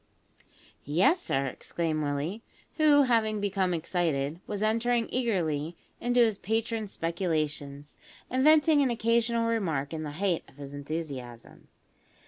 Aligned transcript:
"Yes, 0.83 1.21
sir," 1.21 1.45
exclaimed 1.45 2.01
Willie, 2.01 2.41
who, 2.77 3.03
having 3.03 3.39
become 3.39 3.71
excited, 3.71 4.39
was 4.47 4.63
entering 4.63 5.07
eagerly 5.11 5.77
into 5.99 6.21
his 6.21 6.39
patron's 6.39 6.91
speculations, 6.91 7.99
and 8.27 8.43
venting 8.43 8.81
an 8.81 8.89
occasional 8.89 9.45
remark 9.47 9.93
in 9.93 10.01
the 10.01 10.13
height 10.13 10.41
of 10.49 10.55
his 10.57 10.73
enthusiasm. 10.73 11.67